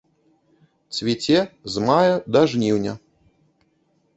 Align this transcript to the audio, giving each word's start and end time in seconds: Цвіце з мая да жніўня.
Цвіце 0.99 1.37
з 1.73 1.83
мая 1.91 2.15
да 2.37 2.41
жніўня. 2.55 2.93